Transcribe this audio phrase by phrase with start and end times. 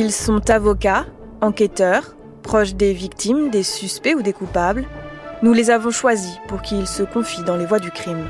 [0.00, 1.06] Ils sont avocats,
[1.40, 2.14] enquêteurs,
[2.44, 4.86] proches des victimes, des suspects ou des coupables.
[5.42, 8.28] Nous les avons choisis pour qu'ils se confient dans les voies du crime.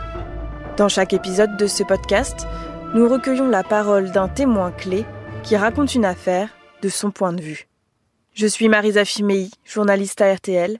[0.78, 2.46] Dans chaque épisode de ce podcast,
[2.94, 5.04] nous recueillons la parole d'un témoin clé
[5.42, 6.48] qui raconte une affaire
[6.80, 7.68] de son point de vue.
[8.32, 10.78] Je suis Marisa Fimei, journaliste à RTL,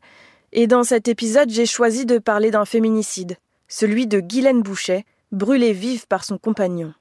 [0.53, 3.37] et dans cet épisode, j'ai choisi de parler d'un féminicide,
[3.69, 6.95] celui de Guylaine Bouchet, brûlée vive par son compagnon.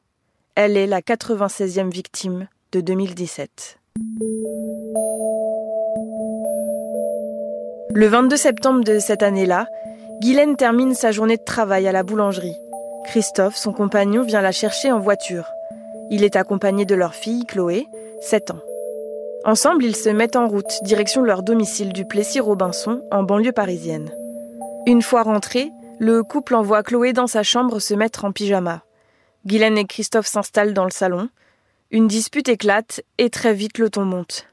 [0.55, 3.79] Elle est la 96e victime de 2017.
[7.93, 9.67] Le 22 septembre de cette année-là,
[10.21, 12.57] Guylaine termine sa journée de travail à la boulangerie.
[13.05, 15.49] Christophe, son compagnon, vient la chercher en voiture.
[16.09, 17.87] Il est accompagné de leur fille, Chloé,
[18.21, 18.61] 7 ans.
[19.45, 24.11] Ensemble, ils se mettent en route, direction leur domicile du Plessis-Robinson, en banlieue parisienne.
[24.85, 28.83] Une fois rentrés, le couple envoie Chloé dans sa chambre se mettre en pyjama.
[29.45, 31.29] Guylaine et Christophe s'installent dans le salon.
[31.89, 34.47] Une dispute éclate et très vite le ton monte.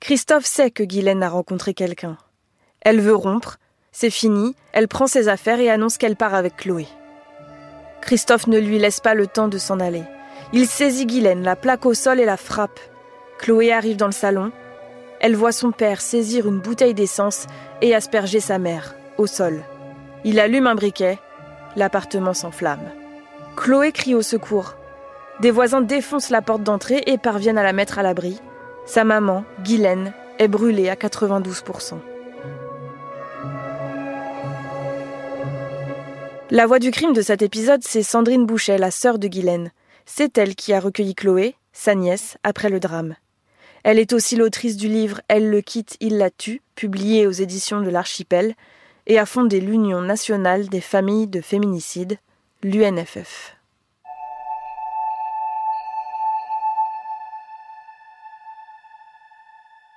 [0.00, 2.18] Christophe sait que Guylaine a rencontré quelqu'un.
[2.80, 3.58] Elle veut rompre,
[3.92, 6.88] c'est fini, elle prend ses affaires et annonce qu'elle part avec Chloé.
[8.00, 10.02] Christophe ne lui laisse pas le temps de s'en aller.
[10.52, 12.80] Il saisit Guylaine, la plaque au sol et la frappe.
[13.38, 14.50] Chloé arrive dans le salon.
[15.20, 17.46] Elle voit son père saisir une bouteille d'essence
[17.82, 19.62] et asperger sa mère, au sol.
[20.24, 21.20] Il allume un briquet.
[21.76, 22.90] L'appartement s'enflamme.
[23.54, 24.74] Chloé crie au secours.
[25.40, 28.40] Des voisins défoncent la porte d'entrée et parviennent à la mettre à l'abri.
[28.86, 31.98] Sa maman, Guylaine, est brûlée à 92%.
[36.50, 39.72] La voix du crime de cet épisode, c'est Sandrine Bouchet, la sœur de Guylaine.
[40.06, 43.16] C'est elle qui a recueilli Chloé, sa nièce, après le drame.
[43.82, 47.80] Elle est aussi l'autrice du livre Elle le quitte, il la tue, publié aux éditions
[47.80, 48.54] de l'Archipel,
[49.06, 52.18] et a fondé l'Union nationale des familles de féminicides,
[52.62, 53.53] l'UNFF.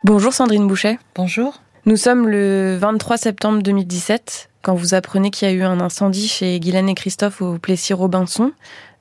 [0.04, 1.00] Bonjour Sandrine Bouchet.
[1.16, 1.60] Bonjour.
[1.88, 6.28] Nous sommes le 23 septembre 2017, quand vous apprenez qu'il y a eu un incendie
[6.28, 8.52] chez Guylaine et Christophe au Plessis-Robinson.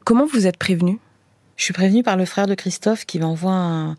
[0.05, 0.99] Comment vous êtes prévenue
[1.59, 3.97] je suis prévenue par le frère de Christophe qui m'envoie un,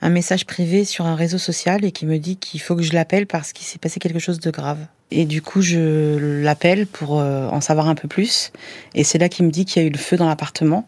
[0.00, 2.92] un, message privé sur un réseau social et qui me dit qu'il faut que je
[2.92, 4.78] l'appelle parce qu'il s'est passé quelque chose de grave.
[5.10, 8.52] Et du coup, je l'appelle pour euh, en savoir un peu plus.
[8.94, 10.86] Et c'est là qu'il me dit qu'il y a eu le feu dans l'appartement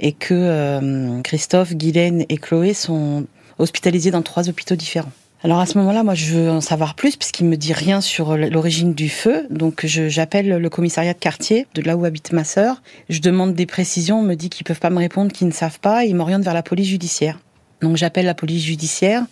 [0.00, 3.28] et que euh, Christophe, Guylaine et Chloé sont
[3.60, 5.12] hospitalisés dans trois hôpitaux différents.
[5.42, 8.36] Alors à ce moment-là, moi, je veux en savoir plus puisqu'il me dit rien sur
[8.36, 9.46] l'origine du feu.
[9.48, 12.82] Donc j'appelle le commissariat de quartier, de là où habite ma sœur.
[13.08, 14.20] Je demande des précisions.
[14.20, 16.04] On me dit qu'ils peuvent pas me répondre, qu'ils ne savent pas.
[16.04, 17.38] Ils m'orientent vers la police judiciaire.
[17.80, 19.24] Donc j'appelle la police judiciaire,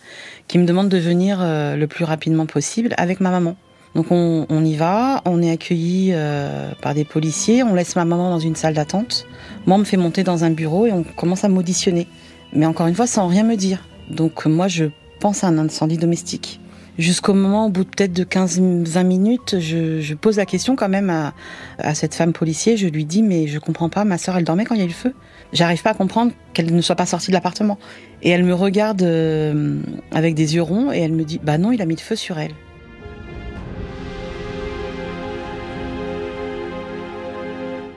[0.47, 3.55] qui me demande de venir euh, le plus rapidement possible avec ma maman.
[3.93, 8.05] Donc on, on y va, on est accueilli euh, par des policiers, on laisse ma
[8.05, 9.27] maman dans une salle d'attente.
[9.67, 12.07] Moi, on me fait monter dans un bureau et on commence à m'auditionner.
[12.53, 13.87] Mais encore une fois, sans rien me dire.
[14.09, 14.85] Donc moi, je
[15.19, 16.59] pense à un incendie domestique.
[16.97, 21.33] Jusqu'au moment, au bout peut-être de 15-20 minutes, je, pose la question quand même à,
[21.77, 22.75] à, cette femme policier.
[22.75, 24.85] Je lui dis, mais je comprends pas, ma soeur, elle dormait quand il y a
[24.85, 25.13] eu le feu.
[25.53, 27.79] J'arrive pas à comprendre qu'elle ne soit pas sortie de l'appartement.
[28.21, 29.79] Et elle me regarde euh,
[30.11, 32.17] avec des yeux ronds et elle me dit, bah non, il a mis le feu
[32.17, 32.53] sur elle.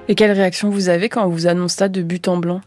[0.08, 2.60] Et quelle réaction vous avez quand on vous annonce ça de but en blanc?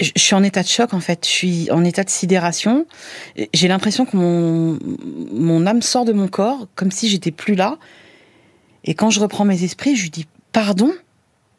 [0.00, 2.86] Je suis en état de choc en fait, je suis en état de sidération.
[3.52, 4.78] J'ai l'impression que mon,
[5.32, 7.78] mon âme sort de mon corps comme si j'étais plus là.
[8.84, 10.92] Et quand je reprends mes esprits, je lui dis pardon.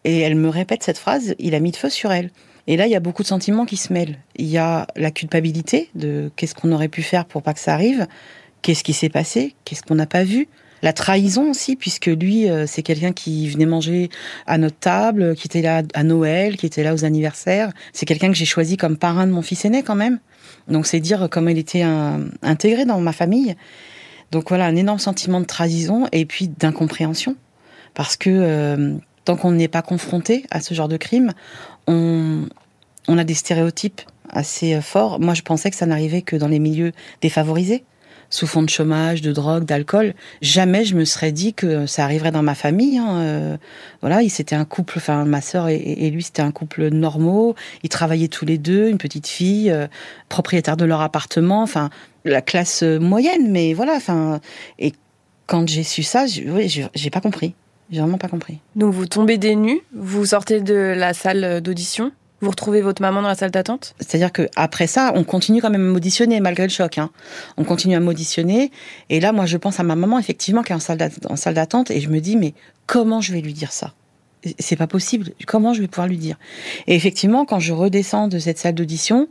[0.03, 2.31] Et elle me répète cette phrase, il a mis de feu sur elle.
[2.67, 4.19] Et là, il y a beaucoup de sentiments qui se mêlent.
[4.35, 7.73] Il y a la culpabilité de qu'est-ce qu'on aurait pu faire pour pas que ça
[7.73, 8.07] arrive,
[8.61, 10.47] qu'est-ce qui s'est passé, qu'est-ce qu'on n'a pas vu?
[10.81, 14.09] La trahison aussi, puisque lui, euh, c'est quelqu'un qui venait manger
[14.47, 17.71] à notre table, qui était là à Noël, qui était là aux anniversaires.
[17.93, 20.19] C'est quelqu'un que j'ai choisi comme parrain de mon fils aîné quand même.
[20.67, 21.83] Donc c'est dire comment il était
[22.41, 23.55] intégré dans ma famille.
[24.31, 27.35] Donc voilà, un énorme sentiment de trahison et puis d'incompréhension.
[27.93, 31.33] Parce que euh, tant qu'on n'est pas confronté à ce genre de crime,
[31.87, 32.47] on,
[33.07, 35.19] on a des stéréotypes assez euh, forts.
[35.19, 37.83] Moi, je pensais que ça n'arrivait que dans les milieux défavorisés
[38.31, 40.15] sous fond de chômage, de drogue, d'alcool.
[40.41, 42.97] Jamais je me serais dit que ça arriverait dans ma famille.
[42.97, 43.17] Hein.
[43.17, 43.57] Euh,
[44.01, 47.55] voilà, c'était un couple, enfin ma sœur et, lui c'était un couple normaux.
[47.83, 49.87] Ils travaillaient tous les deux, une petite fille, euh,
[50.29, 51.91] propriétaire de leur appartement, enfin
[52.25, 54.39] la classe moyenne, mais voilà, enfin
[54.79, 54.93] et
[55.45, 57.53] quand j'ai su ça, j'ai pas compris.
[57.91, 58.59] J'ai vraiment pas compris.
[58.77, 63.21] Donc vous tombez des nues, vous sortez de la salle d'audition vous retrouvez votre maman
[63.21, 63.95] dans la salle d'attente?
[63.99, 66.97] C'est-à-dire que après ça, on continue quand même à m'auditionner malgré le choc.
[66.97, 67.11] Hein.
[67.57, 68.71] On continue à m'auditionner.
[69.09, 71.91] Et là, moi, je pense à ma maman, effectivement, qui est en salle d'attente.
[71.91, 72.53] Et je me dis, mais
[72.87, 73.93] comment je vais lui dire ça?
[74.57, 75.31] C'est pas possible.
[75.45, 76.37] Comment je vais pouvoir lui dire?
[76.87, 79.27] Et effectivement, quand je redescends de cette salle d'audition,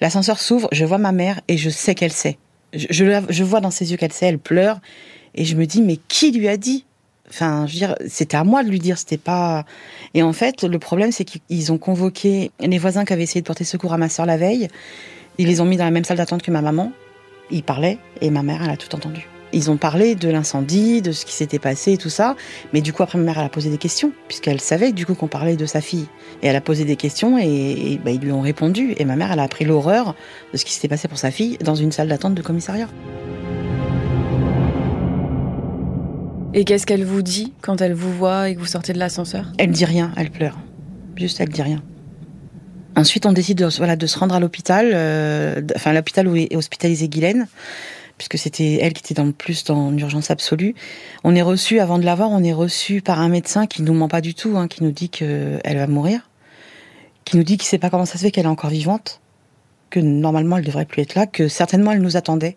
[0.00, 2.38] L'ascenseur s'ouvre, je vois ma mère et je sais qu'elle sait.
[2.72, 4.80] Je, je, vois dans ses yeux qu'elle sait, elle pleure.
[5.34, 6.84] Et je me dis, mais qui lui a dit?
[7.28, 9.64] Enfin, je veux dire, c'était à moi de lui dire, c'était pas.
[10.12, 13.46] Et en fait, le problème, c'est qu'ils ont convoqué les voisins qui avaient essayé de
[13.46, 14.68] porter secours à ma soeur la veille.
[15.38, 16.92] Ils les ont mis dans la même salle d'attente que ma maman.
[17.50, 19.28] Ils parlaient et ma mère, elle a tout entendu.
[19.52, 22.34] Ils ont parlé de l'incendie, de ce qui s'était passé et tout ça.
[22.72, 25.14] Mais du coup, après, ma mère, elle a posé des questions, puisqu'elle savait du coup
[25.14, 26.06] qu'on parlait de sa fille.
[26.42, 28.94] Et elle a posé des questions et, bah, ils lui ont répondu.
[28.98, 30.16] Et ma mère, elle a appris l'horreur
[30.52, 32.88] de ce qui s'était passé pour sa fille dans une salle d'attente de commissariat.
[36.56, 39.50] Et qu'est-ce qu'elle vous dit quand elle vous voit et que vous sortez de l'ascenseur?
[39.58, 40.56] Elle dit rien, elle pleure.
[41.16, 41.82] Juste, elle dit rien.
[42.94, 47.48] Ensuite, on décide de, se rendre à l'hôpital, euh, enfin l'hôpital où est hospitalisée Guylaine,
[48.18, 50.76] puisque c'était elle qui était dans le plus dans l'urgence absolue.
[51.24, 54.06] On est reçu, avant de l'avoir, on est reçu par un médecin qui nous ment
[54.06, 56.30] pas du tout, hein, qui nous dit qu'elle va mourir,
[57.24, 59.20] qui nous dit qu'il sait pas comment ça se fait qu'elle est encore vivante,
[59.90, 62.56] que normalement elle devrait plus être là, que certainement elle nous attendait.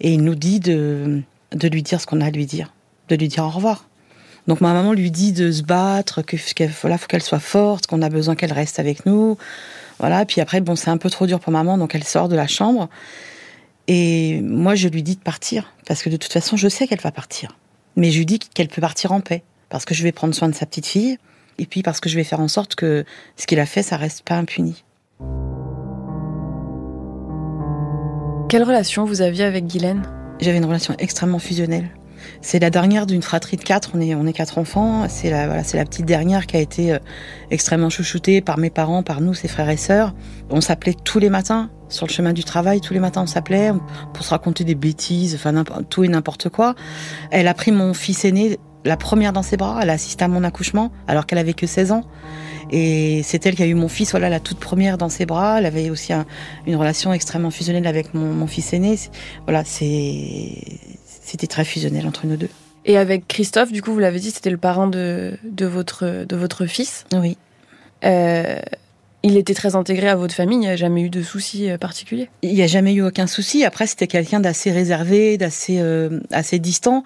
[0.00, 1.22] Et il nous dit de
[1.52, 2.72] lui dire ce qu'on a à lui dire
[3.16, 3.86] de lui dire au revoir.
[4.46, 6.36] Donc ma maman lui dit de se battre, que
[6.80, 9.36] voilà, faut qu'elle soit forte, qu'on a besoin qu'elle reste avec nous.
[9.98, 12.36] Voilà, puis après bon, c'est un peu trop dur pour maman, donc elle sort de
[12.36, 12.88] la chambre.
[13.86, 17.00] Et moi je lui dis de partir parce que de toute façon, je sais qu'elle
[17.00, 17.58] va partir.
[17.96, 20.48] Mais je lui dis qu'elle peut partir en paix parce que je vais prendre soin
[20.48, 21.18] de sa petite fille
[21.58, 23.04] et puis parce que je vais faire en sorte que
[23.36, 24.84] ce qu'il a fait, ça reste pas impuni.
[28.48, 30.02] Quelle relation vous aviez avec Guylaine?
[30.40, 31.90] J'avais une relation extrêmement fusionnelle.
[32.42, 33.90] C'est la dernière d'une fratrie de quatre.
[33.94, 35.06] On est, on est quatre enfants.
[35.08, 36.98] C'est la, voilà, c'est la petite dernière qui a été euh,
[37.50, 40.14] extrêmement chouchoutée par mes parents, par nous, ses frères et sœurs.
[40.50, 42.80] On s'appelait tous les matins sur le chemin du travail.
[42.80, 43.72] Tous les matins, on s'appelait
[44.14, 46.74] pour se raconter des bêtises, enfin tout et n'importe quoi.
[47.30, 49.78] Elle a pris mon fils aîné, la première dans ses bras.
[49.82, 52.04] Elle a assisté à mon accouchement alors qu'elle avait que 16 ans.
[52.72, 55.58] Et c'est elle qui a eu mon fils, voilà, la toute première dans ses bras.
[55.58, 56.12] Elle avait aussi
[56.66, 58.98] une relation extrêmement fusionnelle avec mon, mon fils aîné.
[59.44, 60.52] Voilà, c'est
[61.30, 62.48] c'était très fusionnel entre nous deux.
[62.84, 66.36] Et avec Christophe, du coup, vous l'avez dit, c'était le parent de, de, votre, de
[66.36, 67.04] votre fils.
[67.12, 67.36] Oui.
[68.04, 68.58] Euh,
[69.22, 71.76] il était très intégré à votre famille, il n'y a jamais eu de soucis euh,
[71.76, 72.28] particuliers?
[72.42, 73.64] Il n'y a jamais eu aucun souci.
[73.64, 77.04] Après, c'était quelqu'un d'assez réservé, d'assez euh, assez distant.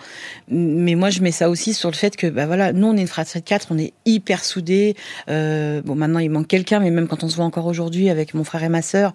[0.49, 3.01] Mais moi, je mets ça aussi sur le fait que, bah voilà, nous, on est
[3.01, 4.95] une fratrie de quatre, on est hyper soudés.
[5.29, 8.35] Euh, bon, maintenant, il manque quelqu'un, mais même quand on se voit encore aujourd'hui avec
[8.35, 9.13] mon frère et ma sœur,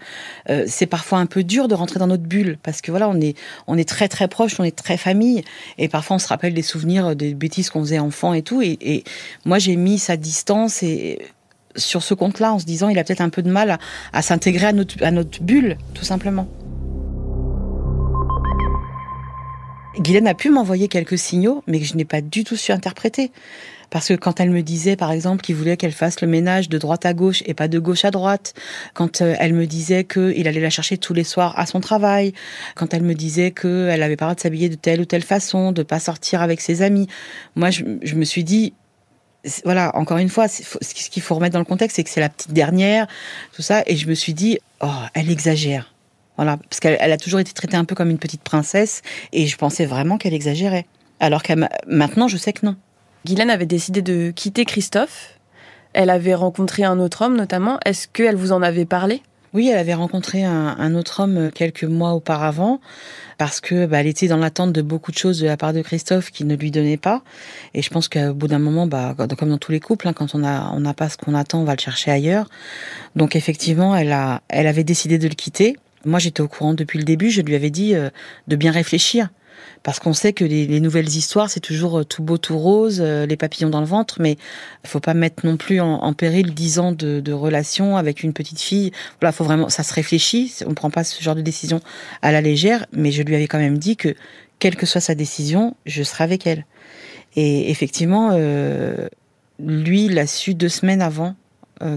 [0.50, 3.20] euh, c'est parfois un peu dur de rentrer dans notre bulle parce que voilà, on
[3.22, 3.38] est,
[3.68, 5.44] on est très très proches, on est très famille,
[5.78, 8.62] et parfois on se rappelle des souvenirs des bêtises qu'on faisait enfant et tout.
[8.62, 9.04] Et, et
[9.46, 11.20] moi, j'ai mis sa distance et
[11.80, 13.80] sur ce compte-là en se disant il a peut-être un peu de mal
[14.14, 16.48] à, s'intégrer à notre, bulle, tout simplement.
[20.00, 23.32] Guylaine a pu m'envoyer quelques signaux, mais que je n'ai pas du tout su interpréter.
[23.90, 26.78] Parce que quand elle me disait, par exemple, qu'il voulait qu'elle fasse le ménage de
[26.78, 28.54] droite à gauche et pas de gauche à droite,
[28.94, 32.34] quand euh, elle me disait qu'il allait la chercher tous les soirs à son travail,
[32.76, 35.24] quand elle me disait qu'elle avait pas le droit de s'habiller de telle ou telle
[35.24, 37.08] façon, de pas sortir avec ses amis,
[37.56, 38.74] moi, je me suis dit,
[39.64, 42.30] voilà, encore une fois, ce qu'il faut remettre dans le contexte, c'est que c'est la
[42.30, 43.08] petite dernière,
[43.54, 45.94] tout ça, et je me suis dit, oh, elle exagère.
[46.36, 49.02] Voilà, parce qu'elle a toujours été traitée un peu comme une petite princesse,
[49.34, 50.86] et je pensais vraiment qu'elle exagérait.
[51.20, 51.54] Alors que
[51.88, 52.76] maintenant, je sais que non.
[53.26, 55.38] Guylaine avait décidé de quitter Christophe.
[55.92, 57.78] Elle avait rencontré un autre homme, notamment.
[57.86, 59.22] Est-ce qu'elle vous en avait parlé?
[59.54, 62.80] Oui, elle avait rencontré un, autre homme euh, quelques mois auparavant
[63.38, 65.82] parce que bah, elle était dans l'attente de beaucoup de choses de la part de
[65.82, 67.24] Christophe qui ne lui donnait pas.
[67.74, 70.36] Et je pense qu'au bout d'un moment, bah, comme dans tous les couples, hein, quand
[70.36, 72.50] on a on n'a pas ce qu'on attend, on va le chercher ailleurs.
[73.16, 75.78] Donc effectivement, elle a elle avait décidé de le quitter.
[76.06, 77.30] Moi, j'étais au courant depuis le début.
[77.30, 78.10] Je lui avais dit euh,
[78.48, 79.30] de bien réfléchir
[79.84, 83.26] parce qu'on sait que les, nouvelles histoires, c'est toujours euh, tout beau, tout rose, euh,
[83.26, 84.38] les papillons dans le ventre, mais
[84.84, 88.60] il faut pas mettre non plus en, péril dix ans de, relation avec une petite
[88.60, 88.92] fille.
[89.22, 90.54] Voilà, faut vraiment, ça se réfléchit.
[90.66, 91.80] On prend pas ce genre de décision
[92.22, 94.16] à la légère, mais je lui avais quand même dit que
[94.58, 96.66] quelle que soit sa décision, je serai avec elle.
[97.36, 99.08] Et effectivement, euh,
[99.60, 101.36] lui, il a su deux semaines avant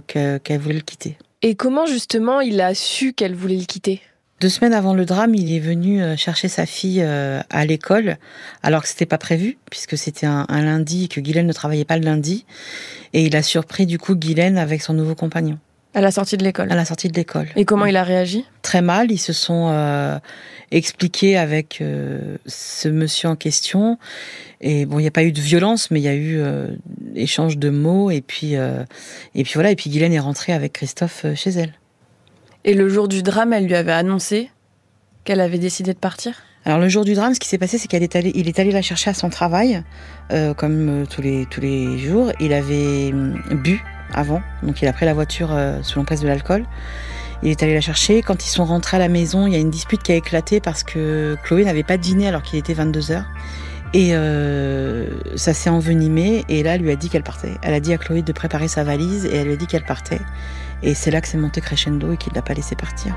[0.06, 1.16] qu'elle voulait le quitter.
[1.40, 4.00] Et comment justement il a su qu'elle voulait le quitter?
[4.42, 8.16] Deux semaines avant le drame, il est venu euh, chercher sa fille euh, à l'école,
[8.64, 11.96] alors que c'était pas prévu, puisque c'était un, lundi et que Guylaine ne travaillait pas
[11.96, 12.44] le lundi.
[13.12, 15.58] Et il a surpris du coup Guylaine avec son nouveau compagnon.
[15.94, 16.72] À la sortie de l'école.
[16.72, 17.50] À la sortie de l'école.
[17.54, 18.44] Et comment il a réagi?
[18.62, 19.12] Très mal.
[19.12, 20.18] Ils se sont euh,
[20.72, 21.80] expliqués avec
[22.46, 23.98] ce monsieur en question.
[24.60, 26.42] Et bon, il n'y a pas eu de violence, mais il y a eu
[27.14, 28.10] échange de mots.
[28.10, 29.70] Et puis, et puis voilà.
[29.70, 31.74] Et puis Guylaine est rentrée avec Christophe chez elle.
[32.64, 34.50] Et le jour du drame, elle lui avait annoncé
[35.24, 36.34] qu'elle avait décidé de partir?
[36.64, 38.70] Alors le jour du drame, ce qui s'est passé, c'est qu'il est allé, est allé
[38.70, 39.82] la chercher à son travail,
[40.30, 42.30] euh, comme euh, tous les tous les jours.
[42.38, 43.82] Il avait hum, bu
[44.14, 46.64] avant, donc il a pris la voiture euh, sous l'emprise de l'alcool.
[47.42, 48.22] Il est allé la chercher.
[48.22, 50.60] Quand ils sont rentrés à la maison, il y a une dispute qui a éclaté
[50.60, 53.26] parce que Chloé n'avait pas dîné alors qu'il était 22 heures.
[53.94, 55.06] Et euh,
[55.36, 56.44] ça s'est envenimé.
[56.48, 57.56] Et là, elle lui a dit qu'elle partait.
[57.62, 59.84] Elle a dit à Chloé de préparer sa valise et elle lui a dit qu'elle
[59.84, 60.20] partait.
[60.82, 63.14] Et c'est là que c'est monté crescendo et qu'il ne l'a pas laissé partir.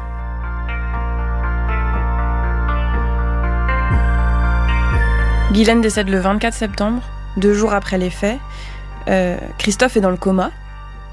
[5.51, 7.01] Guylaine décède le 24 septembre,
[7.37, 8.39] deux jours après les faits.
[9.07, 10.51] Euh, Christophe est dans le coma.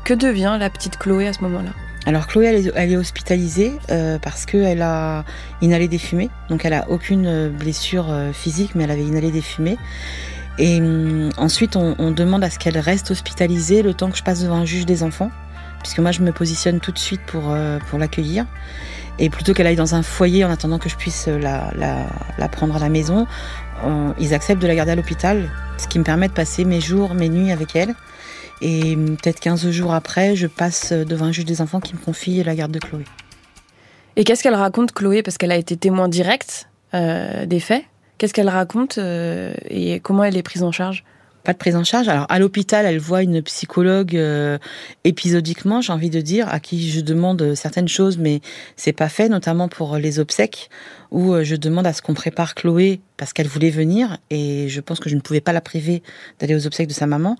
[0.05, 1.71] Que devient la petite Chloé à ce moment-là?
[2.05, 5.25] Alors Chloé, elle est, hospitalisée euh, parce qu'elle a
[5.61, 6.31] inhalé des fumées.
[6.49, 9.79] Donc elle a aucune euh, blessure physique, mais elle avait inhalé des fumées.
[10.59, 14.43] Et hum, ensuite, on, demande à ce qu'elle reste hospitalisée le temps que je passe
[14.43, 15.31] devant un juge des enfants,
[15.81, 17.57] puisque moi je me positionne tout de suite pour,
[17.89, 18.47] pour l'accueillir.
[19.19, 22.77] Et plutôt qu'elle aille dans un foyer en attendant que je puisse la, la prendre
[22.77, 23.27] à la maison,
[24.19, 27.15] ils acceptent de la garder à l'hôpital, ce qui me permet de passer mes jours,
[27.15, 27.95] mes nuits avec elle.
[28.61, 32.43] Et peut-être 15 jours après, je passe devant un juge des enfants qui me confie
[32.43, 33.05] la garde de Chloé.
[34.17, 35.23] Et qu'est-ce qu'elle raconte, Chloé?
[35.23, 37.85] Parce qu'elle a été témoin direct euh, des faits.
[38.19, 41.05] Qu'est-ce qu'elle raconte euh, et comment elle est prise en charge?
[41.45, 42.09] Pas de prise en charge.
[42.09, 44.59] Alors à l'hôpital, elle voit une psychologue euh,
[45.05, 48.41] épisodiquement, j'ai envie de dire, à qui je demande certaines choses, mais
[48.77, 50.71] c'est pas fait, notamment pour les obsèques,
[51.11, 54.81] où euh, je demande à ce qu'on prépare Chloé parce qu'elle voulait venir et je
[54.81, 56.03] pense que je ne pouvais pas la priver
[56.39, 57.37] d'aller aux obsèques de sa maman.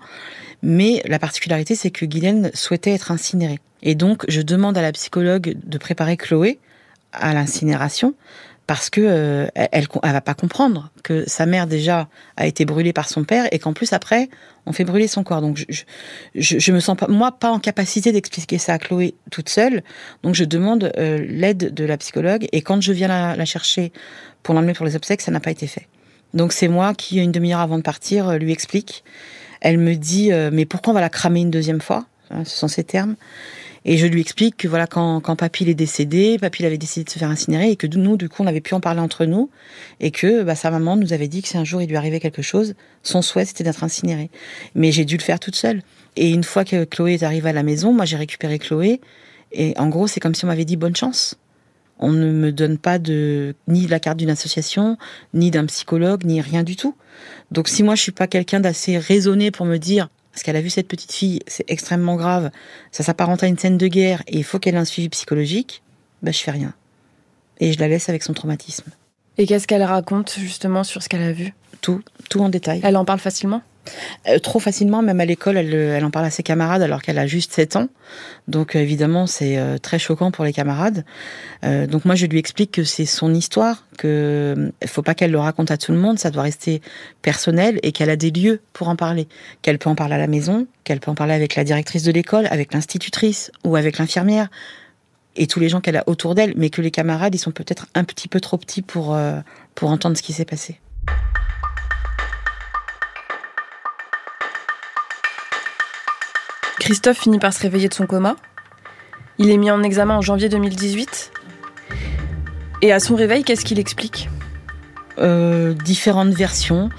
[0.61, 3.59] Mais la particularité, c'est que Guylaine souhaitait être incinérée.
[3.81, 6.59] Et donc, je demande à la psychologue de préparer Chloé
[7.11, 8.15] à l'incinération
[8.67, 13.09] parce que euh, elle, va pas comprendre que sa mère déjà a été brûlée par
[13.09, 14.29] son père et qu'en plus après
[14.65, 15.41] on fait brûler son corps.
[15.41, 15.83] Donc je,
[16.35, 19.83] je, me sens pas moi pas en capacité d'expliquer ça à Chloé toute seule.
[20.23, 23.91] Donc je demande euh, l'aide de la psychologue et quand je viens la, chercher
[24.43, 25.87] pour l'emmener pour les obsèques, ça n'a pas été fait.
[26.33, 29.03] Donc c'est moi qui une demi-heure avant de partir euh, lui explique.
[29.59, 32.05] Elle me dit mais pourquoi on va la cramer une deuxième fois?
[32.31, 33.15] Hein, Ce sont ces termes.
[33.85, 37.09] Et je lui explique que voilà, quand, quand papy est décédé, papy avait décidé de
[37.09, 39.49] se faire incinérer et que nous, du coup, on avait pu en parler entre nous
[39.99, 42.19] et que bah, sa maman nous avait dit que si un jour il lui arrivait
[42.19, 44.29] quelque chose, son souhait c'était d'être incinéré.
[44.75, 45.81] Mais j'ai dû le faire toute seule.
[46.15, 49.01] Et une fois que Chloé est arrivée à la maison, moi j'ai récupéré Chloé
[49.51, 51.35] et en gros c'est comme si on m'avait dit bonne chance.
[51.99, 54.97] On ne me donne pas de ni la carte d'une association,
[55.33, 56.95] ni d'un psychologue, ni rien du tout.
[57.51, 60.61] Donc si moi je suis pas quelqu'un d'assez raisonné pour me dire parce qu'elle a
[60.61, 62.49] vu cette petite fille, c'est extrêmement grave,
[62.91, 65.83] ça s'apparente à une scène de guerre et il faut qu'elle ait un suivi psychologique,
[66.23, 66.73] bah je fais rien.
[67.59, 68.91] Et je la laisse avec son traumatisme.
[69.37, 71.53] Et qu'est-ce qu'elle raconte justement sur ce qu'elle a vu?
[71.81, 72.81] Tout, tout en détail.
[72.83, 73.61] Elle en parle facilement?
[74.29, 77.19] Euh, trop facilement, même à l'école, elle, elle, en parle à ses camarades alors qu'elle
[77.19, 77.89] a juste 7 ans.
[78.47, 81.03] Donc euh, évidemment, c'est euh, très choquant pour les camarades.
[81.63, 85.71] donc moi, je lui explique que c'est son histoire, que faut pas qu'elle le raconte
[85.71, 86.81] à tout le monde, ça doit rester
[87.21, 89.27] personnel et qu'elle a des lieux pour en parler.
[89.61, 92.11] Qu'elle peut en parler à la maison, qu'elle peut en parler avec la directrice de
[92.11, 94.49] l'école, avec l'institutrice ou avec l'infirmière
[95.35, 97.87] et tous les gens qu'elle a autour d'elle, mais que les camarades, ils sont peut-être
[97.95, 99.17] un petit peu trop petits pour,
[99.75, 100.79] pour entendre ce qui s'est passé.
[106.83, 108.35] Christophe finit par se réveiller de son coma.
[109.37, 111.31] Il est mis en examen en janvier 2018.
[112.81, 114.29] Et à son réveil, qu'est-ce qu'il explique?
[115.17, 116.89] Euh, Différentes versions.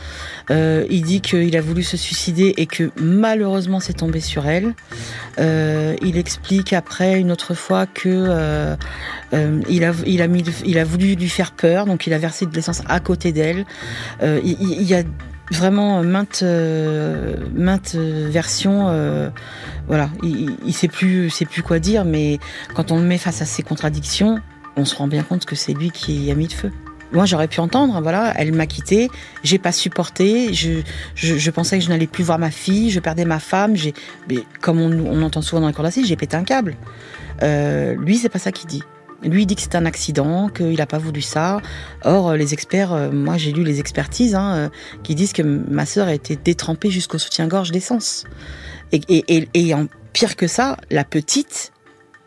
[0.50, 4.74] Euh, il dit qu'il a voulu se suicider et que malheureusement c'est tombé sur elle.
[5.38, 8.76] Euh, il explique après une autre fois que
[9.32, 12.46] il a il a mis il a voulu lui faire peur donc il a versé
[12.46, 13.64] de l'essence à côté d'elle.
[14.22, 15.02] il, il, y a
[15.50, 16.44] vraiment maintes
[17.54, 19.32] maintes versions
[19.86, 22.38] voilà, il, il sait plus, sait plus quoi dire, mais
[22.74, 24.40] quand on le met face à ces contradictions,
[24.76, 26.72] on se rend bien compte que c'est lui qui a mis le feu.
[27.14, 29.08] Moi, j'aurais pu entendre, voilà, elle m'a quitté,
[29.42, 30.80] j'ai pas supporté, je,
[31.14, 33.94] je, pensais que je n'allais plus voir ma fille, je perdais ma femme, j'ai,
[34.60, 36.76] comme on, on, entend souvent dans les cours d'assises, j'ai pété un câble.
[37.42, 38.82] Euh, lui, c'est pas ça qu'il dit.
[39.22, 41.60] Lui, il dit que c'est un accident, qu'il n'a pas voulu ça.
[42.04, 44.68] Or, les experts, euh, moi j'ai lu les expertises, hein, euh,
[45.02, 48.24] qui disent que ma sœur a été détrempée jusqu'au soutien-gorge d'essence.
[48.92, 51.72] Et, en pire que ça, la petite,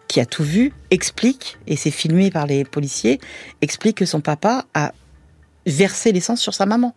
[0.08, 3.20] qui a tout vu, explique, et c'est filmé par les policiers,
[3.62, 4.94] explique que son papa a
[5.66, 6.96] versé l'essence sur sa maman.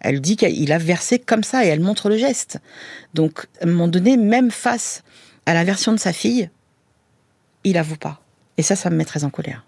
[0.00, 2.58] Elle dit qu'il a versé comme ça et elle montre le geste.
[3.14, 5.02] Donc, à un moment donné, même face
[5.46, 6.50] à la version de sa fille,
[7.64, 8.20] il avoue pas.
[8.58, 9.64] Et ça, ça me met très en colère.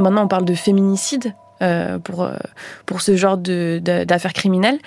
[0.00, 2.36] Maintenant, on parle de féminicide euh, pour, euh,
[2.84, 4.78] pour ce genre d'affaires criminelles.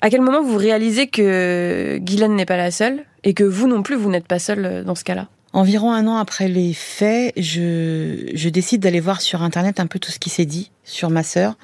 [0.00, 3.82] À quel moment vous réalisez que Guylaine n'est pas la seule et que vous non
[3.82, 7.34] plus, vous n'êtes pas seule euh, dans ce cas-là Environ un an après les faits,
[7.36, 11.22] je, décide d'aller voir sur Internet un peu tout ce qui s'est dit sur ma
[11.22, 11.58] sœur,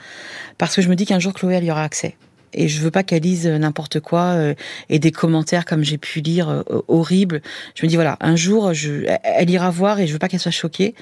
[0.59, 2.15] parce que je me dis qu'un jour Chloé, elle y aura accès.
[2.53, 4.55] et je veux pas qu'elle lise n'importe quoi euh,
[4.91, 7.41] et des commentaires comme j'ai pu lire euh, horribles.
[7.75, 10.41] Je me dis voilà, un jour je, elle ira voir et je veux pas qu'elle
[10.41, 10.95] soit choquée.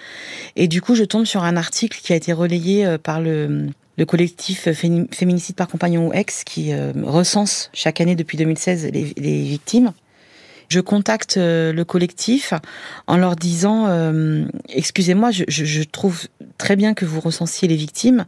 [0.55, 3.67] Et du coup, je tombe sur un article qui a été relayé euh, par le
[3.99, 9.43] le collectif Féminicide par compagnon ou ex qui recense chaque année depuis 2016 les, les
[9.43, 9.95] victimes.
[10.69, 12.53] Je contacte le collectif
[13.07, 13.89] en leur disant
[14.69, 16.27] excusez-moi, je, trouve
[16.59, 18.27] très bien que vous recensiez les victimes.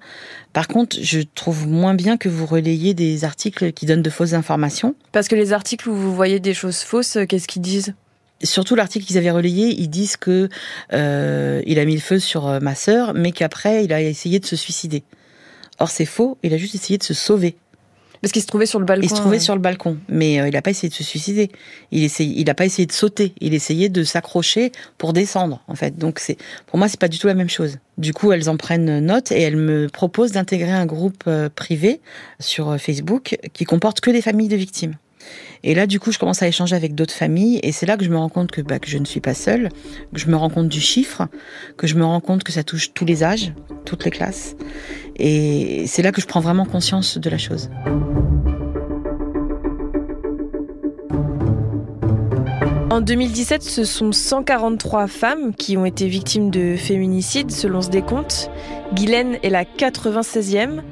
[0.53, 4.33] Par contre, je trouve moins bien que vous relayiez des articles qui donnent de fausses
[4.33, 4.95] informations.
[5.13, 7.95] Parce que les articles où vous voyez des choses fausses, euh, qu'est-ce qu'ils disent?
[8.43, 10.49] Surtout l'article qu'ils avaient relayé, ils disent que
[10.93, 14.39] euh, il a mis le feu sur euh, ma sœur, mais qu'après il a essayé
[14.39, 15.03] de se suicider.
[15.81, 17.57] Or c'est faux, il a juste essayé de se sauver.
[18.21, 19.03] Parce qu'il se trouvait sur le balcon.
[19.05, 21.51] Il se trouvait sur le balcon, mais euh, il n'a pas essayé de se suicider.
[21.93, 23.33] Il essayait, il n'a pas essayé de sauter.
[23.41, 25.97] Il essayait de s'accrocher pour descendre, en fait.
[25.97, 27.79] Donc c'est, pour moi, c'est pas du tout la même chose.
[27.97, 32.01] Du coup, elles en prennent note et elles me proposent d'intégrer un groupe euh, privé
[32.41, 34.95] sur euh, Facebook qui comporte que des familles de victimes.
[35.65, 38.05] Et là, du coup, je commence à échanger avec d'autres familles, et c'est là que
[38.05, 39.71] je me rends compte que, bah, que je ne suis pas seule,
[40.15, 41.29] que je me rends compte du chiffre,
[41.77, 43.53] que je me rends compte que ça touche tous les âges,
[43.85, 44.55] toutes les classes,
[45.19, 47.71] et c'est là que je prends vraiment conscience de la chose.
[52.91, 58.51] En 2017, ce sont 143 femmes qui ont été victimes de féminicide selon ce décompte.
[58.95, 60.83] Guylaine est la 96e.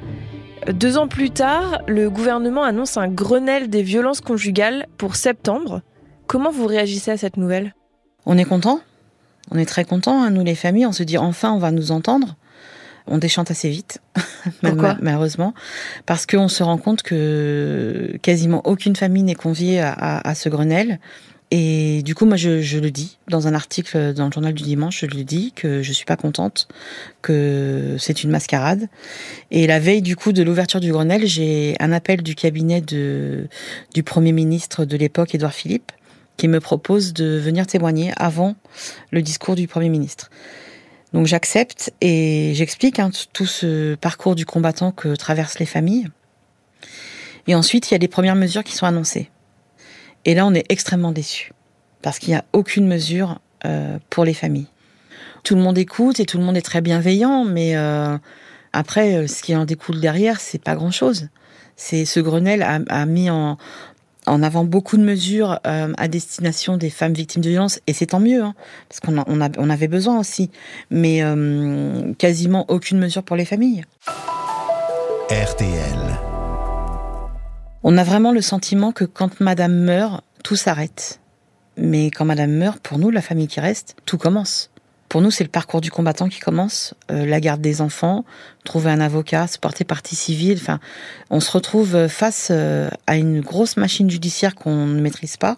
[0.71, 5.81] Deux ans plus tard, le gouvernement annonce un Grenelle des violences conjugales pour septembre.
[6.27, 7.73] Comment vous réagissez à cette nouvelle?
[8.25, 8.79] On est content.
[9.51, 10.85] On est très content, hein, nous les familles.
[10.85, 12.37] On se dit enfin on va nous entendre
[13.07, 14.01] on déchante assez vite,
[15.01, 15.53] malheureusement,
[16.05, 20.99] parce qu'on se rend compte que quasiment aucune famille n'est conviée à, ce Grenelle.
[21.49, 24.99] Et du coup, moi, je, le dis dans un article dans le journal du dimanche,
[25.01, 26.67] je le dis que je suis pas contente,
[27.21, 28.89] que c'est une mascarade.
[29.51, 33.47] Et la veille du coup de l'ouverture du Grenelle, j'ai un appel du cabinet de
[33.93, 35.93] du premier ministre de l'époque, Édouard Philippe,
[36.35, 38.55] qui me propose de venir témoigner avant
[39.11, 40.29] le discours du premier ministre.
[41.17, 46.09] Donc j'accepte et j'explique hein, tout ce parcours du combattant que traversent les familles.
[47.47, 49.31] Et ensuite, il y a les premières mesures qui sont annoncées.
[50.25, 51.53] Et là, on est extrêmement déçus
[52.03, 54.67] parce qu'il n'y a aucune mesure euh, pour les familles.
[55.43, 58.15] Tout le monde écoute et tout le monde est très bienveillant, mais euh,
[58.71, 61.29] après, euh, ce qui en découle derrière, c'est pas grand-chose.
[61.75, 63.57] C'est ce Grenelle a, a, mis en,
[64.27, 68.07] en avant beaucoup de mesures euh, à destination des femmes victimes de violences, et c'est
[68.07, 68.53] tant mieux, hein,
[68.89, 70.51] parce qu'on on, on avait besoin aussi,
[70.91, 73.83] mais euh, quasiment aucune mesure pour les familles.
[75.29, 76.17] RTL.
[77.83, 81.19] On a vraiment le sentiment que quand Madame meurt, tout s'arrête.
[81.77, 84.71] Mais quand Madame meurt, pour nous, la famille qui reste, tout commence.
[85.09, 88.25] Pour nous, c'est le parcours du combattant qui commence, euh, la garde des enfants,
[88.65, 90.57] trouver un avocat, se porter partie civile.
[90.61, 90.79] Enfin,
[91.29, 95.57] on se retrouve face euh, à une grosse machine judiciaire qu'on ne maîtrise pas,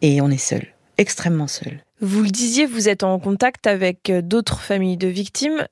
[0.00, 1.82] et on est seul, extrêmement seul.
[2.00, 5.66] Vous le disiez, vous êtes en contact avec euh, d'autres familles de victimes.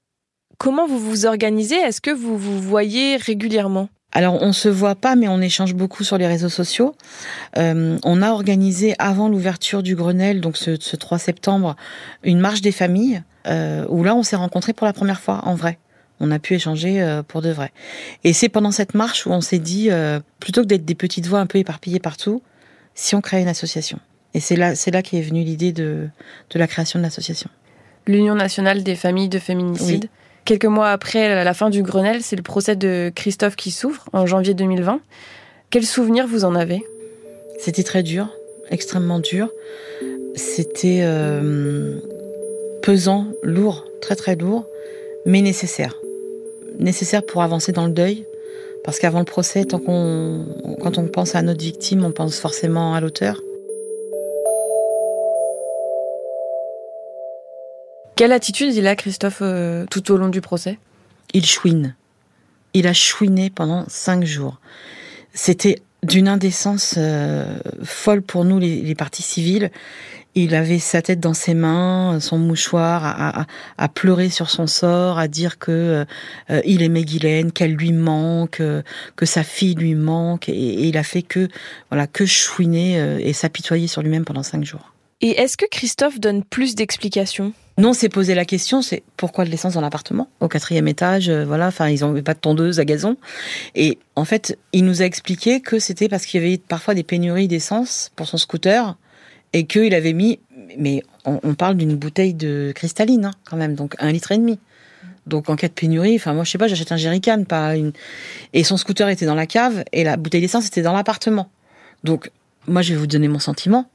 [0.59, 1.77] Comment vous vous organisez?
[1.77, 3.89] Est-ce que vous vous voyez régulièrement?
[4.13, 6.95] Alors on se voit pas, mais on échange beaucoup sur les réseaux sociaux.
[7.57, 11.77] Euh, on a organisé avant l'ouverture du Grenelle, donc ce, 3 septembre,
[12.25, 15.55] une marche des familles euh, où là on s'est rencontrés pour la première fois en
[15.55, 15.79] vrai.
[16.19, 17.73] On a pu échanger euh, pour de vrai.
[18.25, 19.91] Et c'est pendant cette marche où on s'est dit,
[20.41, 22.43] plutôt que d'être des petites voix un peu éparpillées partout,
[22.95, 24.01] si on crée une association.
[24.35, 26.09] Et c'est là, c'est là qu'est venue l'idée de,
[26.51, 27.51] de la création de l'association.
[28.07, 30.09] L'Union nationale des familles de féminicide.
[30.45, 34.27] Quelques mois après la fin du Grenelle, c'est le procès de Christophe qui souffre en
[34.27, 35.01] janvier 2020.
[35.71, 36.85] Quels souvenirs vous en avez?
[37.59, 38.29] C'était très dur,
[38.71, 39.51] extrêmement dur.
[40.35, 42.01] C'était euh,
[42.83, 44.67] pesant, lourd, très très lourd,
[45.27, 45.95] mais nécessaire.
[46.79, 48.25] Nécessaire pour avancer dans le deuil,
[48.83, 53.43] parce qu'avant le procès, quand on pense à notre victime, on pense forcément à l'auteur.
[58.21, 60.79] Quelle attitude il a, Christophe, euh, tout au long du procès?
[61.33, 61.95] Il chouine.
[62.75, 64.61] Il a chouiné pendant cinq jours.
[65.33, 69.71] C'était d'une indécence euh, folle pour nous, les, parties civiles.
[70.35, 73.47] Il avait sa tête dans ses mains, son mouchoir,
[73.79, 76.05] à, pleurer sur son sort, à dire que
[76.51, 78.61] euh, il aimait Guylaine, qu'elle lui manque,
[79.17, 81.49] que sa fille lui manque, et, il a fait que
[81.91, 84.93] voilà que chouiner et s'apitoyer sur lui-même pendant cinq jours.
[85.23, 87.55] Et est-ce que Christophe donne plus d'explications?
[87.81, 90.29] Non, c'est poser la question, c'est pourquoi de l'essence dans l'appartement?
[90.41, 91.69] Au quatrième étage, euh, voilà.
[91.69, 93.17] Enfin, ils n'ont pas de tondeuse à gazon.
[93.75, 97.05] Et en fait, il nous a expliqué que c'était parce qu'il y avait parfois des
[97.05, 98.99] pénuries d'essence pour son scooter
[99.55, 100.41] et qu'il avait mis,
[100.77, 104.59] mais on, parle d'une bouteille de cristalline hein, quand même, donc un litre et demi.
[105.27, 107.93] Donc en cas de pénurie, enfin moi je sais pas, j'achète un jerrycan, pas une.
[108.53, 111.51] Et son scooter était dans la cave et la bouteille d'essence était dans l'appartement.
[112.05, 112.31] Donc
[112.69, 113.89] moi je vais vous donner mon sentiment.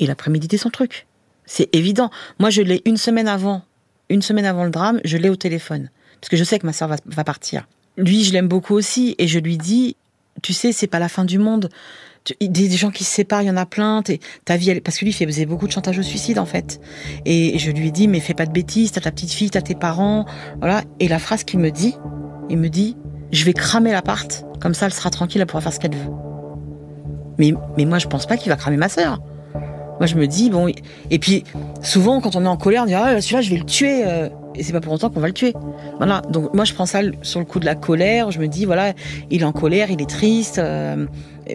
[0.00, 1.06] Il a prémédité son truc.
[1.46, 2.10] C'est évident.
[2.38, 3.62] Moi je l'ai une semaine avant,
[4.08, 6.72] une semaine avant le drame, je l'ai au téléphone parce que je sais que ma
[6.72, 7.66] soeur va, partir.
[7.96, 9.96] Lui je l'aime beaucoup aussi et je lui dis,
[10.42, 11.70] tu sais c'est pas la fin du monde
[12.40, 14.02] des, gens qui se séparent, il y en a plein.
[14.44, 16.80] Ta vie, parce que lui il faisait beaucoup de chantage au suicide en fait.
[17.24, 19.62] Et je lui ai dit mais fais pas de bêtises, t'as ta petite fille, t'as
[19.62, 20.26] tes parents,
[20.58, 20.82] voilà.
[21.00, 21.94] Et la phrase qu'il me dit,
[22.50, 22.96] il me dit
[23.32, 26.10] je vais cramer l'appart, comme ça elle sera tranquille, elle pourra faire ce qu'elle veut.
[27.38, 29.20] Mais mais moi je pense pas qu'il va cramer ma sœur.
[29.98, 30.68] Moi je me dis bon
[31.10, 31.44] et puis
[31.82, 34.04] souvent quand on est en colère on dit ah celui-là je vais le tuer.
[34.04, 35.54] Euh et c'est pas pour autant qu'on va le tuer.
[35.98, 36.22] Voilà.
[36.30, 38.30] Donc moi je prends ça sur le coup de la colère.
[38.30, 38.92] Je me dis voilà,
[39.30, 41.06] il est en colère, il est triste, euh,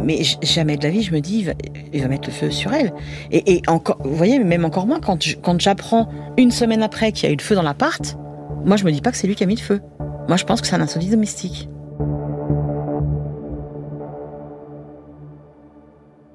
[0.02, 1.54] mais jamais de la vie je me dis il va,
[1.94, 2.94] il va mettre le feu sur elle.
[3.32, 7.26] Et, et, encore, vous voyez, même encore moins quand quand j'apprends une semaine après qu'il
[7.26, 8.18] y a eu le feu dans l'appart,
[8.66, 9.82] moi je me dis pas que c'est lui qui a mis le feu.
[10.28, 11.68] Moi je pense que c'est un incendie domestique.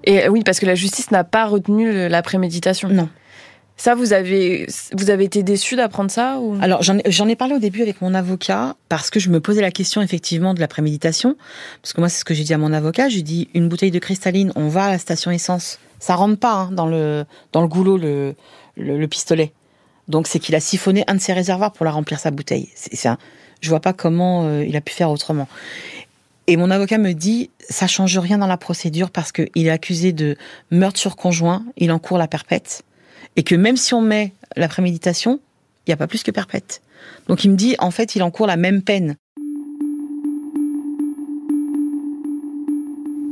[0.07, 2.89] Et oui, parce que la justice n'a pas retenu la préméditation.
[2.89, 3.09] Non.
[3.79, 6.57] Ça, vous avez, vous avez été déçu d'apprendre ça ou...
[6.63, 9.71] Alors, j'en ai parlé au début avec mon avocat parce que je me posais la
[9.71, 11.37] question effectivement de la préméditation.
[11.83, 13.11] Parce que moi, c'est ce que j'ai dit à mon avocat.
[13.11, 15.79] J'ai dit une bouteille de cristalline, on va à la station essence.
[15.99, 18.35] Ça rentre pas hein, dans le dans le goulot le,
[18.77, 19.53] le, pistolet.
[20.09, 22.71] Donc, c'est qu'il a siphonné un de ses réservoirs pour la remplir sa bouteille.
[22.75, 23.19] C'est un,
[23.61, 25.49] je vois pas comment euh, il a pu faire autrement.
[26.49, 30.13] Et mon avocat me dit, ça change rien dans la procédure parce qu'il est accusé
[30.13, 30.37] de
[30.71, 32.85] meurtre sur conjoint, il encourt la perpète
[33.35, 35.41] et que même si on met la préméditation,
[35.87, 36.83] il n'y a pas plus que perpète.
[37.29, 39.17] Donc il me dit, en fait, il encourt la même peine.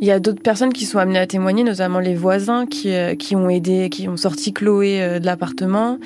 [0.01, 3.15] Il y a d'autres personnes qui sont amenées à témoigner, notamment les voisins qui, euh,
[3.15, 5.99] qui ont aidé, qui ont sorti Chloé euh, de l'appartement.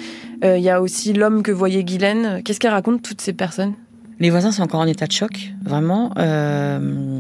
[0.44, 2.42] Euh, il y a aussi l'homme que voyait Guylaine.
[2.44, 3.75] Qu'est-ce qu'elle raconte toutes ces personnes?
[4.20, 6.12] Les voisins sont encore en état de choc, vraiment.
[6.16, 7.18] ce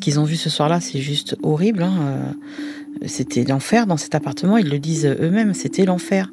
[0.00, 1.82] qu'ils ont vu ce soir-là, c'est juste horrible.
[1.82, 2.34] Hein.
[3.06, 6.30] C'était l'enfer dans cet appartement, ils le disent eux-mêmes, c'était l'enfer.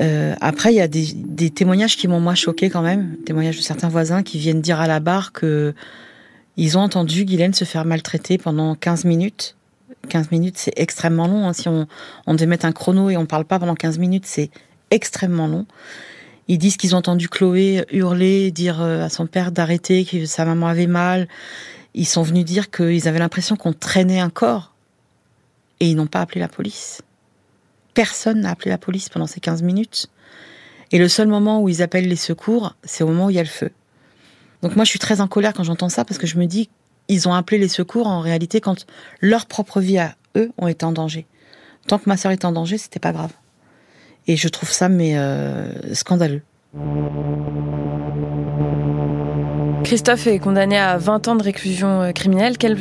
[0.00, 3.62] Euh, après, il y a des, témoignages qui m'ont moi choqué quand même, témoignages de
[3.62, 5.74] certains voisins qui viennent dire à la barre que
[6.56, 9.56] ils ont entendu Guylaine se faire maltraiter pendant 15 minutes.
[10.08, 11.48] 15 minutes, c'est extrêmement long.
[11.48, 11.52] Hein.
[11.52, 11.86] Si on,
[12.26, 14.50] on devait mettre un chrono et on parle pas pendant 15 minutes, c'est
[14.90, 15.66] extrêmement long.
[16.48, 20.44] Ils disent qu'ils ont entendu Chloé hurler, dire euh, à son père d'arrêter, que sa
[20.44, 21.28] maman avait mal.
[21.94, 24.72] Ils sont venus dire qu'ils avaient l'impression qu'on traînait un corps
[25.80, 27.02] et ils n'ont pas appelé la police.
[27.94, 30.08] Personne n'a appelé la police pendant ces 15 minutes.
[30.90, 33.38] Et le seul moment où ils appellent les secours, c'est au moment où il y
[33.38, 33.70] a le feu.
[34.62, 36.70] Donc moi, je suis très en colère quand j'entends ça parce que je me dis,
[37.08, 38.86] ils ont appelé les secours en réalité quand
[39.20, 41.26] leur propre vie à eux ont été en danger.
[41.88, 43.32] Tant que ma sœur était en danger, c'était pas grave.
[44.26, 46.42] Et je trouve ça mais euh, scandaleux.
[49.84, 52.56] Christophe est condamné à 20 ans de réclusion euh, criminelle.
[52.56, 52.78] Quel,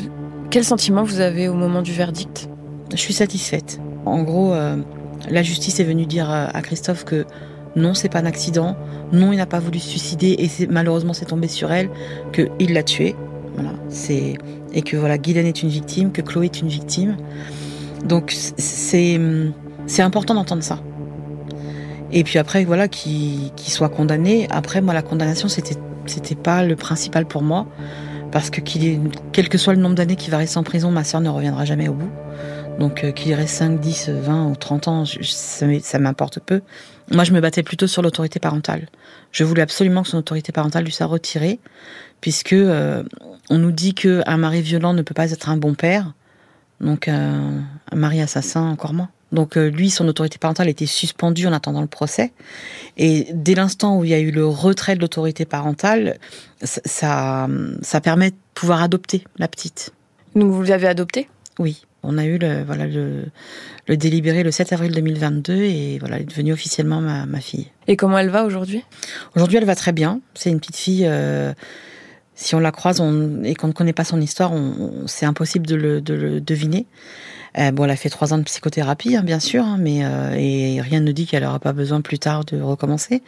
[0.49, 2.47] quel sentiment vous avez au moment du verdict?
[2.91, 3.79] Je suis satisfaite.
[4.05, 4.77] En gros, euh,
[5.29, 7.25] la justice est venue dire à Christophe que
[7.75, 8.75] non, c'est pas un accident,
[9.11, 11.89] non, il n'a pas voulu se suicider et c'est, malheureusement c'est tombé sur elle,
[12.33, 13.15] qu'il l'a tué.
[13.55, 14.35] Voilà, c'est
[14.73, 17.17] et que voilà, Guylaine est une victime, que Chloé est une victime.
[18.05, 19.19] Donc c'est
[19.87, 20.79] c'est important d'entendre ça.
[22.11, 24.47] Et puis après voilà, qu'il soit condamné.
[24.49, 27.67] Après moi la condamnation c'était c'était pas le principal pour moi
[28.31, 28.61] parce que
[29.31, 31.65] quel que soit le nombre d'années qu'il va rester en prison, ma sœur ne reviendra
[31.65, 32.09] jamais au bout.
[32.79, 36.61] Donc euh, qu'il reste 5, 10, 20 ou 30 ans, ça m'importe peu.
[37.11, 38.87] Moi, je me battais plutôt sur l'autorité parentale.
[39.31, 41.59] Je voulais absolument que son autorité parentale lui soit retirée,
[42.21, 43.03] puisque euh,
[43.49, 46.13] on nous dit qu'un mari violent ne peut pas être un bon père,
[46.79, 49.09] donc un mari assassin encore moins.
[49.31, 52.33] Donc lui, son autorité parentale était suspendue en attendant le procès.
[52.97, 56.17] Et dès l'instant où il y a eu le retrait de l'autorité parentale,
[56.63, 57.47] ça,
[57.81, 59.93] ça permet de pouvoir adopter la petite.
[60.35, 61.29] Donc vous l'avez adoptée?
[61.59, 61.85] Oui.
[62.03, 63.25] On a eu le, voilà, le,
[63.87, 67.67] le, délibéré le 7 avril 2022 et voilà, elle est devenue officiellement ma, ma fille.
[67.87, 68.83] Et comment elle va aujourd'hui?
[69.35, 70.19] Aujourd'hui, elle va très bien.
[70.33, 71.05] C'est une petite fille.
[71.05, 71.53] Euh,
[72.33, 74.51] si on la croise on, et qu'on ne connaît pas son histoire,
[75.05, 76.87] c'est impossible de le, de le deviner.
[77.57, 80.33] Euh, bon, elle a fait trois ans de psychothérapie, hein, bien sûr, hein, mais euh,
[80.37, 83.21] et rien ne dit qu'elle aura pas besoin plus tard de recommencer.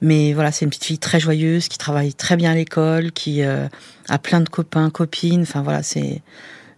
[0.00, 3.42] Mais voilà, c'est une petite fille très joyeuse, qui travaille très bien à l'école, qui
[3.42, 3.66] euh,
[4.08, 5.42] a plein de copains, copines.
[5.42, 6.22] Enfin voilà, c'est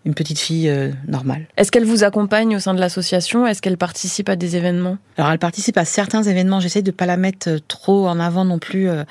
[0.05, 1.47] une petite fille euh, normale.
[1.57, 3.47] Est-ce qu'elle vous accompagne au sein de l'association?
[3.47, 4.97] Est-ce qu'elle participe à des événements?
[5.17, 6.61] Alors elle participe à certains événements.
[6.61, 9.05] J'essaie de pas la mettre euh, trop en avant non plus euh,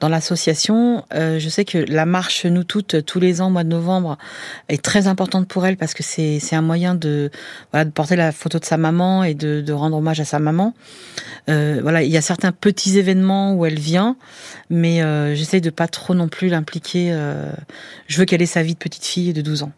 [0.00, 1.04] dans l'association.
[1.12, 4.18] je sais que la marche Nous Toutes tous les ans, mois de novembre,
[4.68, 7.30] est très importante pour elle parce que c'est c'est un moyen de
[7.72, 10.38] voilà de porter la photo de sa maman et de, de rendre hommage à sa
[10.38, 10.74] maman.
[11.46, 14.16] voilà, il y a certains petits événements où elle vient,
[14.70, 15.00] mais
[15.34, 17.16] j'essaie de pas trop non plus l'impliquer.
[18.06, 19.72] je veux qu'elle ait sa vie de petite fille de 12 ans.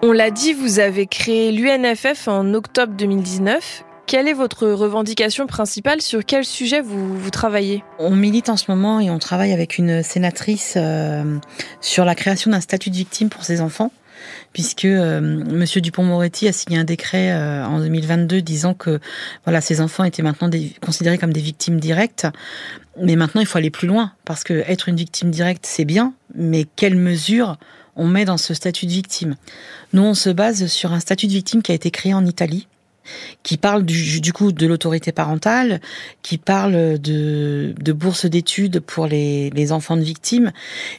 [0.00, 3.82] On l'a dit, vous avez créé l'UNFF en octobre 2019.
[4.06, 6.00] Quelle est votre revendication principale?
[6.00, 7.82] Sur quel sujet vous, travaillez?
[7.98, 11.38] On milite en ce moment et on travaille avec une sénatrice euh,
[11.80, 13.90] sur la création d'un statut de victime pour ses enfants
[14.52, 19.00] puisque euh, Monsieur Dupont-Moretti a signé un décret euh, en 2022 disant que
[19.44, 22.26] voilà ces enfants étaient maintenant considérés comme des victimes directes.
[23.00, 26.14] Mais maintenant, il faut aller plus loin parce que être une victime directe, c'est bien,
[26.34, 27.58] mais quelles mesures
[27.98, 29.36] on met dans ce statut de victime.
[29.92, 32.66] Nous, on se base sur un statut de victime qui a été créé en Italie,
[33.42, 35.80] qui parle du, coup de l'autorité parentale,
[36.22, 40.52] qui parle de, bourses d'études pour les, les enfants de victimes.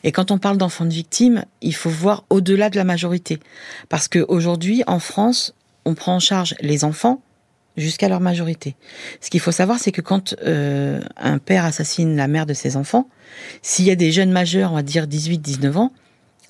[0.04, 3.40] Et quand on parle d'enfants de victimes, il faut voir au-delà de la majorité.
[3.88, 5.54] Parce qu'aujourd'hui, en France,
[5.86, 7.22] on prend en charge les enfants
[7.78, 8.76] jusqu'à leur majorité.
[9.22, 12.76] Ce qu'il faut savoir, c'est que quand euh, un père assassine la mère de ses
[12.76, 13.08] enfants,
[13.62, 15.94] s'il y a des jeunes majeurs, on va dire 18-19 ans,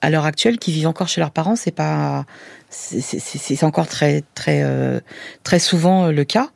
[0.01, 2.25] à l'heure actuelle, qui vivent encore chez leurs parents, c'est pas,
[2.69, 4.99] c'est encore très très euh,
[5.43, 6.49] très souvent euh, le cas.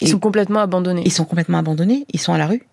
[0.00, 1.02] Ils sont complètement abandonnés.
[1.04, 2.06] Ils sont complètement abandonnés.
[2.12, 2.66] Ils sont à la rue.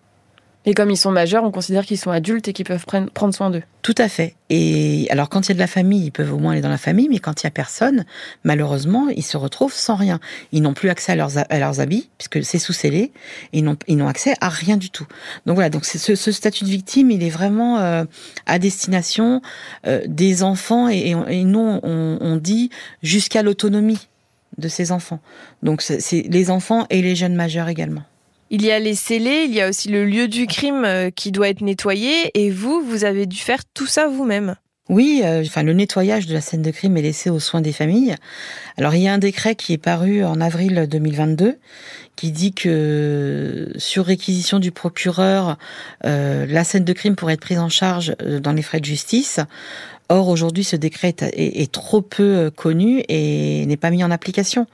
[0.66, 3.50] Et comme ils sont majeurs, on considère qu'ils sont adultes et qu'ils peuvent prendre soin
[3.50, 3.62] d'eux.
[3.82, 4.34] Tout à fait.
[4.48, 6.70] Et alors, quand il y a de la famille, ils peuvent au moins aller dans
[6.70, 8.06] la famille, mais quand il y a personne,
[8.44, 10.20] malheureusement, ils se retrouvent sans rien.
[10.52, 13.12] Ils n'ont plus accès à leurs, à leurs habits, puisque c'est sous scellé,
[13.52, 15.06] ils n'ont, accès à rien du tout.
[15.44, 18.04] Donc voilà, donc ce, ce, statut de victime, il est vraiment euh,
[18.46, 19.42] à destination
[19.86, 22.70] euh, des enfants, et, et, nous, on, on dit
[23.02, 24.08] jusqu'à l'autonomie
[24.56, 25.20] de ces enfants.
[25.62, 28.02] Donc c'est les enfants et les jeunes majeurs également.
[28.54, 31.32] Il y a les scellés, il y a aussi le lieu du crime euh, qui
[31.32, 32.30] doit être nettoyé.
[32.34, 34.54] Et vous, vous avez dû faire tout ça vous-même.
[34.88, 37.72] Oui, euh, enfin le nettoyage de la scène de crime est laissé aux soins des
[37.72, 38.14] familles.
[38.78, 41.56] Alors il y a un décret qui est paru en avril 2022
[42.14, 45.58] qui dit que sur réquisition du procureur,
[46.04, 49.40] euh, la scène de crime pourrait être prise en charge dans les frais de justice.
[50.10, 54.66] Or, aujourd'hui, ce décret est, trop peu connu et n'est pas mis en application.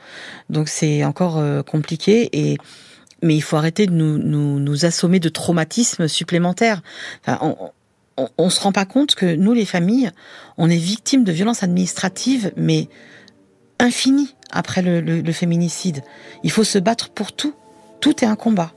[0.50, 2.28] Donc, c'est encore compliqué.
[2.32, 2.58] Et
[3.22, 6.82] mais il faut arrêter de nous, nous, nous assommer de traumatismes supplémentaires.
[7.22, 7.56] Enfin, on,
[8.16, 10.10] on, on, se rend pas compte que nous, les familles,
[10.58, 12.88] on est victimes de violences administratives, mais
[13.78, 16.02] infinies après le, le, le féminicide.
[16.42, 17.54] Il faut se battre pour tout.
[18.00, 18.72] Tout est un combat.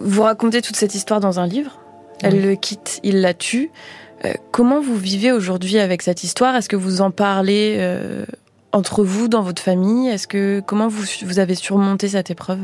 [0.00, 1.78] Vous racontez toute cette histoire dans un livre.
[2.22, 3.70] Elle le quitte, il la tue.
[4.24, 6.54] Euh, comment vous vivez aujourd'hui avec cette histoire?
[6.56, 8.24] Est-ce que vous en parlez euh,
[8.72, 12.60] entre vous, dans votre famille Est-ce que comment vous, vous avez surmonté cette épreuve?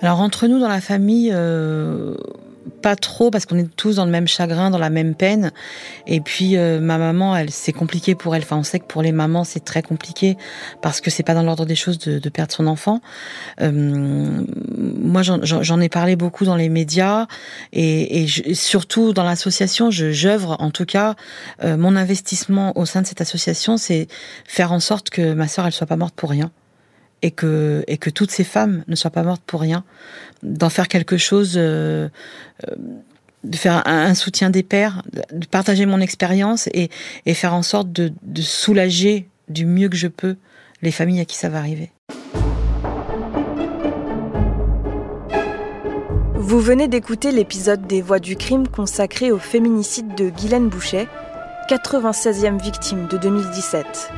[0.00, 2.16] Alors entre nous dans la famille, euh,
[2.82, 5.52] pas trop parce qu'on est tous dans le même chagrin, dans la même peine.
[6.06, 8.42] Et puis euh, ma maman, elle, c'est compliqué pour elle.
[8.42, 10.36] Enfin, on sait que pour les mamans, c'est très compliqué
[10.80, 13.00] parce que c'est pas dans l'ordre des choses de, de perdre son enfant.
[13.60, 13.70] Euh,
[14.78, 17.26] moi, j'en ai parlé beaucoup dans les médias
[17.72, 19.90] et, et, surtout dans l'association.
[19.90, 21.14] Je j'œuvre, en tout cas,
[21.64, 24.08] euh, mon investissement au sein de cette association, c'est
[24.44, 26.50] faire en sorte que ma sœur, elle soit pas morte pour rien
[27.22, 29.84] et que toutes ces femmes ne soient pas mortes pour rien,
[30.42, 32.08] d'en faire quelque chose, euh,
[32.68, 32.74] euh,
[33.44, 36.90] de faire un, soutien des pères, de partager mon expérience et,
[37.26, 40.36] et faire en sorte de, de soulager du mieux que je peux
[40.80, 41.90] les familles à qui ça va arriver.
[46.34, 51.08] Vous venez d'écouter l'épisode des Voix du crime consacré au féminicide de Guylaine Boucher,
[51.70, 54.10] 96e victime de 2017.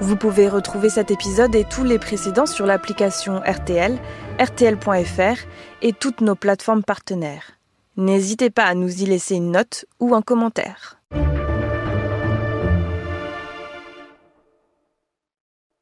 [0.00, 3.98] Vous pouvez retrouver cet épisode et tous les précédents sur l'application RTL,
[4.40, 5.46] rtl.fr
[5.82, 7.52] et toutes nos plateformes partenaires.
[7.96, 11.00] N'hésitez pas à nous y laisser une note ou un commentaire.